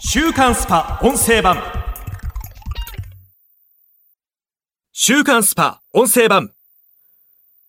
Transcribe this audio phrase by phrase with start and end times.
[0.00, 1.00] 週刊 SPA!
[1.02, 1.56] 音声版。
[4.92, 5.80] 週刊 SPA!
[5.94, 6.52] 音声版。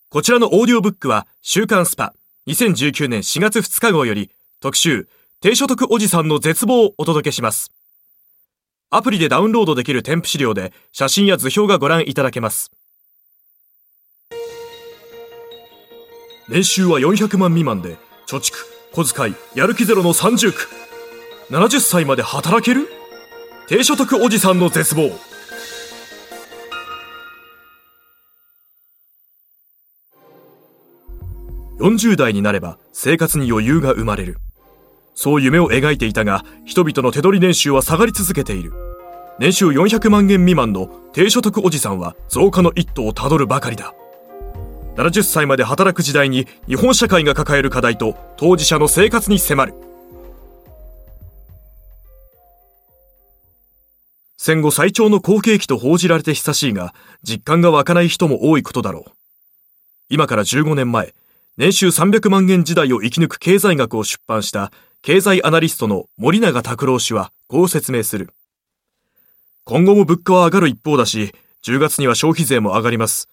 [0.09, 2.13] こちらのオーディオブックは週刊 SPA!
[2.47, 4.29] 2019年4月2日号より
[4.59, 5.07] 特集
[5.39, 7.71] 低所得おじさんの絶望をお届けします。
[8.89, 12.71] アプリでダウンロードできる添付資料で写真や図表がご覧いただけます。
[16.49, 17.95] 年収は400万未満で
[18.27, 18.55] 貯蓄
[18.91, 20.80] 小遣いやる気ゼロの30区
[21.51, 22.87] 70歳まで働ける？
[23.67, 25.11] 低所得おじさんの絶望。
[31.77, 34.37] 40代になれば生活に余裕が生まれる。
[35.13, 38.71] そう夢を描いていたが人々の手取り年収は下がり続けている。
[39.37, 43.93] 年収400万円未満の低所得おじさんは増加の一途をたどるばかりだ。
[44.95, 49.73] 70歳まで働く時代に日本社会が抱える課題と当事者の生活に迫る。
[54.43, 59.11] 戦後最長の好景気と報じられて久しいが実感が湧かない人も多いことだろう。
[60.09, 61.13] 今から15年前
[61.57, 64.71] 年収300万円時代を生き抜く経済学を出版した
[65.03, 68.33] 経済アナリストの森永拓郎氏はこう説明する。
[69.63, 73.29] 今後も物価は上がる一方だし10月には消費税も上がります。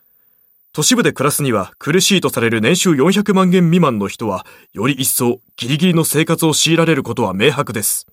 [0.75, 8.07] 都市部で暮らすには苦しいとされる年収400万円未満の人は、より一層ギリギリの生活を強いられることは明白です。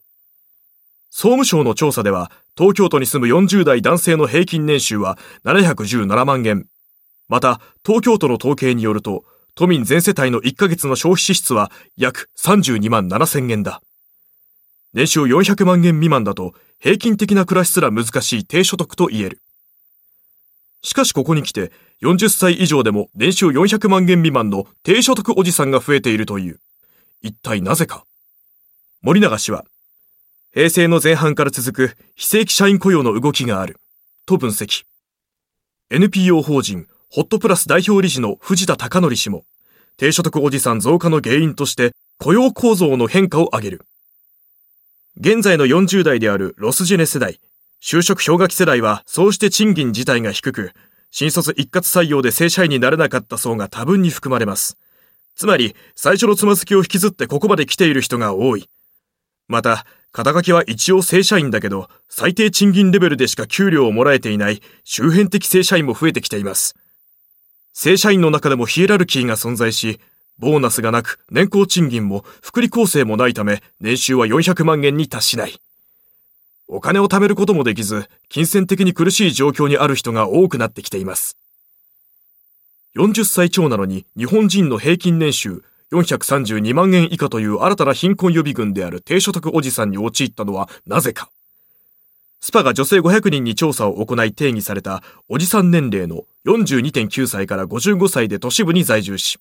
[1.17, 6.67] 総務省の調査では、東京都に住む40代男性の平均年収は717万円。
[7.29, 9.23] また、東京都の統計によると、
[9.55, 13.81] 都民全世帯の1ヶ月の消費支出は約32万7千円だ。
[14.93, 19.41] 年収400万円未満だと、平均的な暮らしすら難しい低所得と言える。
[20.83, 26.59] しかしここに来て、40歳以上でも年収400万円未満の低所得おじさんが増えているという。
[27.21, 28.03] 一体なぜか。
[29.01, 29.63] 森永氏は、
[30.55, 33.81] 平成の前半から続く非正規社員雇用の動きがある。
[34.25, 34.85] と分析。
[35.89, 39.43] NPO 法人ホットプラス代表理事の藤田隆則氏も、
[39.97, 43.81] 低所得おじさん増加の原因として雇用構造の変化を挙げる。
[45.19, 47.41] 現在の40代であるロスジェネ世代、
[47.83, 50.71] 就職氷河期世代はそうして賃金自体が低く、
[51.11, 54.77] 新卒一括採用で正社員になれなかった層が多分に含まれます。
[55.35, 58.69] つまり、最初のつまずきを引きずってここまで来ている人が多い。
[59.47, 66.75] また、肩書きは一応正社員だけど、最低賃金レベルでしか給料をもらえていない周辺的正社員も増えてきています。
[67.73, 69.99] 正社員の中でもヒエラルキーが存在し、
[70.39, 75.59] ボーナスがなく年功賃金も福利厚生もないため、年収は400万円に達しない。
[76.67, 81.37] お金を貯めることもできず、金銭的に苦しい状況にある人が多くなってきています。
[82.95, 91.29] 40歳超なのに日本人の平均年収432万円以下という新たな貧困予備軍である低所得おじさんに陥ったのはなぜか。
[92.41, 99.39] スパが女性500人に調査を行い定義されたおじさん年齢の42.9歳から55歳で都市部に在住し、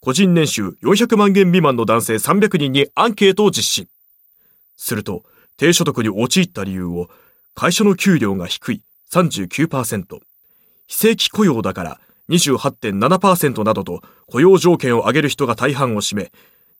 [0.00, 3.88] 個人年収400万円未満の男性300人にアンケートを実施。
[4.76, 5.24] すると、
[5.58, 7.10] 低所得に陥った理由を、
[7.54, 10.20] 会社の給料が低い39%、
[10.86, 12.00] 非正規雇用だから
[12.30, 16.32] 28.7%などと雇用条件を上げる人が大半を占め、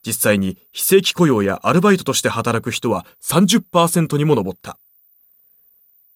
[0.07, 4.79] 実際に非正規雇用やアルバイトとして働く人は30%にも上った。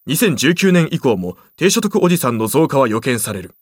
[0.07, 3.55] 2019年以降も低所得おじさんの増加は予見される。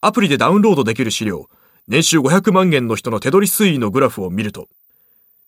[0.00, 1.48] アプリでダウンロードできる資料、
[1.88, 4.68] 年収500万円の人の手取り推移のグラフを見ると、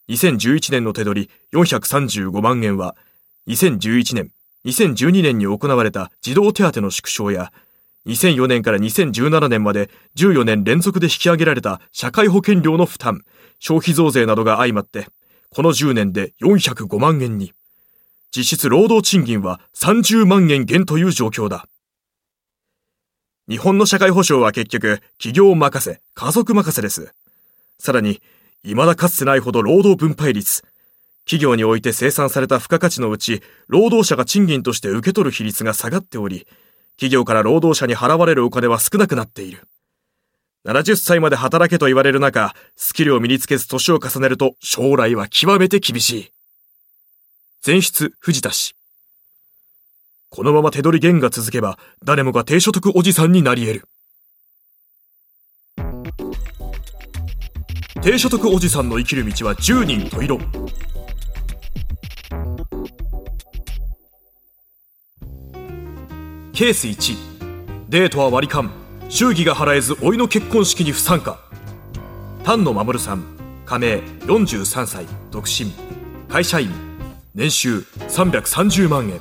[0.08, 2.96] 2011年の手取り435万円は、
[3.48, 4.30] 2011年、
[4.64, 7.52] 2012年に行われた児童手当の縮小や、
[8.06, 13.22] 2004年から2017年まで14年連続で引き上げられた社会保険料の負担、
[13.58, 15.08] 消費増税などが相まって、
[15.50, 17.52] この10年で405万円に。
[18.36, 21.66] 実質労働賃金は30万円減という状況だ。
[23.48, 27.14] 日本の社会保障は結局、企業任せ、家族任せです。
[27.78, 28.20] さらに、
[28.64, 30.62] 未だかつてないほど労働分配率。
[31.26, 36.46] 企業において生産された付加価値のうち、労働者が賃金として受け取る比率が下がっており、
[36.96, 39.66] 企業から労働者に払われるお金は少なくなっている。
[40.66, 46.30] 70歳まで働けと言われる中、スキルを身につけず年を重ねると将来は極めて厳しい。
[47.66, 48.74] 前出藤田氏。
[50.30, 53.88] このまま手取り減が続けば、誰もが低所得おじさんになり得る。
[58.02, 60.38] 低所得おじさんの生きる道は10人十色
[66.54, 67.16] ケース1
[67.88, 68.70] デートは割り勘。
[69.08, 71.40] 祝儀が払えず甥の結婚式に不参加。
[72.44, 73.24] 丹野守さん。
[73.66, 75.04] 加盟43歳。
[75.32, 75.72] 独身。
[76.28, 76.70] 会社員。
[77.34, 79.18] 年収330万円。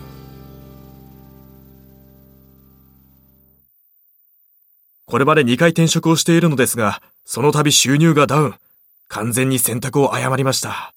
[5.08, 8.56] これまで2回転職をしているのですがその度収入がダウン。
[9.08, 10.94] 完全に選択を誤りました。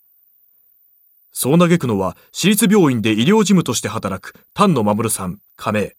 [1.32, 5.38] そう嘆くのは私立病院で医療事務として働く丹野守さん。
[5.56, 5.96] 加盟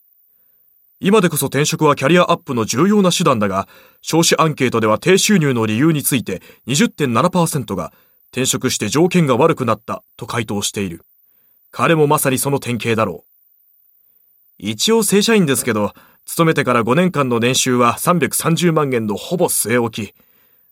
[0.99, 3.67] 今でこそ転職はキャリアアップの重要な手段だが、
[4.01, 7.93] 少子アンケートでは低収入の理由について20.7%が
[8.31, 11.05] 転職して条件が悪くなったと回答している。
[11.69, 13.27] 彼もまさにその典型だろう。
[14.57, 15.93] 一応正社員ですけど、
[16.25, 20.15] 勤めてから5年間の年収は330万円のほぼ据え置き、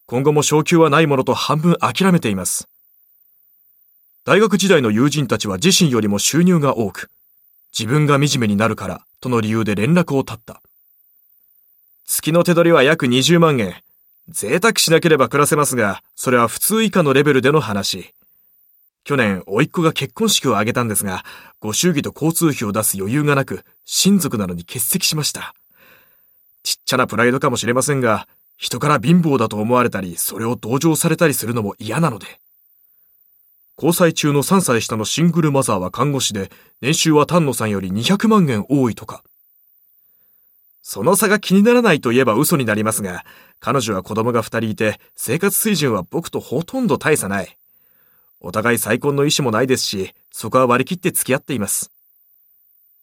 [0.07, 2.67] 今後も昇給はないものと半分諦めています。
[4.25, 7.11] 大学時代の友人たちは自身よりも収入が多く、
[7.77, 10.61] 自分が惨めになるからとの理由で連絡を絶った。
[12.05, 13.81] 月の手取りは約20万円。
[14.29, 18.13] 贅沢しなければ暮らせますが、それは普通以下のレベルでの話。
[19.03, 21.23] 去年、甥っ子が結婚式を挙げたんですが、
[21.59, 25.55] ご祝儀と交通費を出す余裕がなく、親族なのに欠席しました。
[26.61, 28.27] ちっちゃなプライドかもしれませんが、
[28.57, 32.39] 人から貧乏だと思われたり、それを同情されたりするのも嫌なので。
[33.77, 36.49] 交際中の3歳下のシングルマザーは看護師で、
[36.81, 39.23] 年収は丹野さんより200万円多いとか。
[40.81, 43.25] その差が気にならないと言えば嘘になりますが、
[43.59, 47.57] 彼女は子供が2人いて、生活水準は僕とほとんど大差ない。
[48.39, 51.91] お互い再婚の意思もないですし、そこは割り切って付き合っています。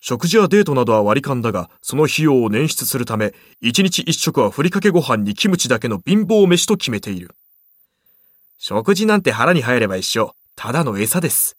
[0.00, 7.34] 食事やデートなどは割り勘だが、その費用を捻出するため、1日1食はふりかけご飯にキムチだけの貧乏飯と決めている。
[8.58, 10.34] 食事なんて腹に入れば一緒。
[10.56, 11.56] ただの餌です。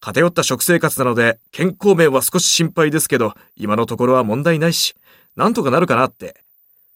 [0.00, 4.94] 偏った食生活なので健康面は少し心配ですけど、今のところは問題ないし、
[5.36, 6.40] なんとかなるかなって。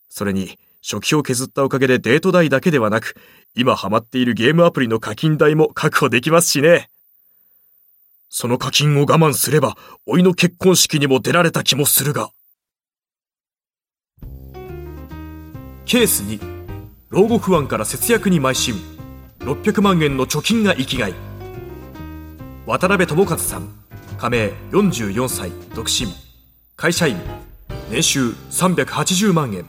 [0.08, 3.14] それに、初期を削ったおかげでデート代だけではなく、
[3.54, 6.88] 今ハマっているゲームアプリの課金代も確保できますしね。
[8.28, 9.76] その課金を我慢すれば、
[10.06, 12.30] 老いの結婚式にも出られた気もするが。
[15.84, 16.40] ケース2、
[17.08, 18.89] 老後不安から節約に邁進。
[19.40, 21.14] 600万円の貯金が生きがい。
[22.66, 23.70] 渡辺智和さん
[24.18, 26.08] 加盟44歳独身。
[26.76, 27.16] 会社員。
[27.90, 29.64] 年収380万円。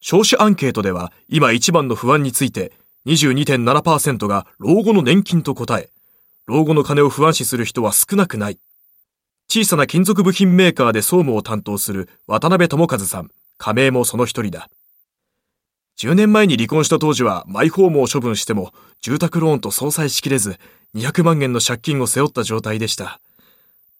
[0.00, 2.72] 少子アンケートでは今一番の不安について
[3.06, 5.90] 22.7%が老後の年金と答え
[6.46, 8.58] 老後の金を不安視する人は少なくない。
[9.48, 14.68] 小さな金属部品メーカーで総務を担当する渡辺智和さん加盟もその一人だ。
[16.00, 20.56] 10年前に離婚した当時はマイホームを処分しても住宅ローンと相殺しきれず
[20.94, 23.20] 200万円の借金を背負った状態でした。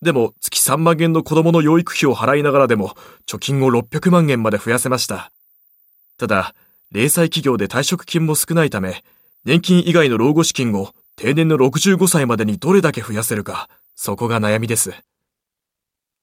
[0.00, 2.94] でも月3万円の子供の養育費を払いながらでも
[3.26, 5.30] 貯金を600万円まで増やせました。
[6.16, 6.54] ただ、
[6.90, 9.04] 零細企業で退職金も少ないため、
[9.44, 14.94] 年金以外の老後資金を定年の65歳までにどれだけ増やせるか、そこが悩みです。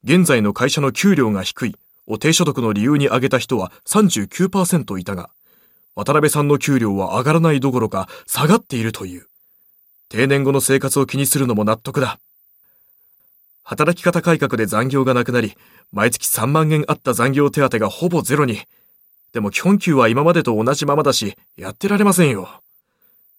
[0.04, 1.76] 現在の会社の給料が低い
[2.08, 5.30] を低所得の理由に挙げた人は39%いたが、
[5.98, 9.26] 渡辺さんの給料は上がらないどころか下がっているという。
[10.10, 12.20] 定年後の生活を気にするのも納得だ。
[13.64, 15.58] 働き方改革で残業がなくなり、
[15.92, 18.62] 毎月3万円あった残業手当がほぼゼロに。
[19.34, 22.48] でも基本給は今までと同じままだし、やってられませんよ。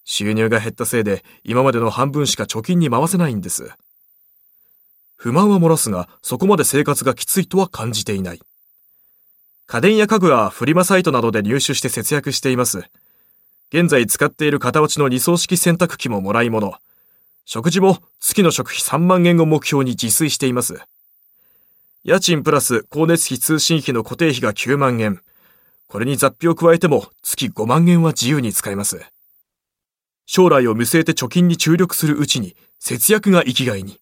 [0.05, 3.71] 収入が減ったせいで、今までの半分しか貯金に回せないんです。
[5.15, 8.41] 不満は漏らすが、そこまで生活がきついとは感じていない。
[9.71, 12.89] 家電や家具はフリマサイトなどで入手して節約しています。
[13.71, 16.73] 現在使っている型落ちの二層式洗濯機ももらい物。
[17.45, 20.81] 食事も月の食費3万円を目標に自炊しています。
[22.03, 25.21] 家賃プラス光熱費通信費の固定費が9万円。
[25.87, 29.05] これに雑費を加えても月5万円は自由に使えます。
[30.25, 34.01] 将来を見据えて貯金に注力するうちに節約が生きがいに。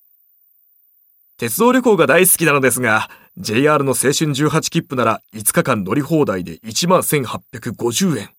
[1.39, 8.31] 鉄道旅行が大好きなのですが、JR の青春18切符なら5日間乗り放題で11,850円。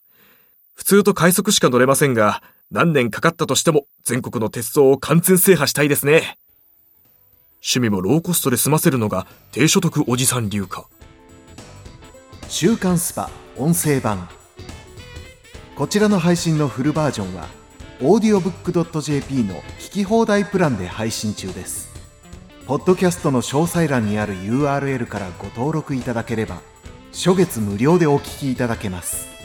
[0.73, 6.39] 普通と快速しか乗れませんが、何年かかったとしても全国の鉄道を完全制覇したいですね。
[7.57, 10.87] 趣味もローコストで済ませるのが低所得おじさん流か。
[12.49, 14.27] 週刊スパ音声版。
[15.75, 17.47] こちらの配信のフルバージョンは、
[17.99, 21.96] audiobook.jp の聞き放題プランで配信中です。
[22.67, 26.59] ポッドキャストの詳細欄にある URL からご登録いただければ
[27.13, 29.36] 初月無料でお聞きいただけます。